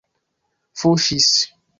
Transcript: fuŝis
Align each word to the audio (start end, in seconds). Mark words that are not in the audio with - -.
fuŝis 0.81 1.29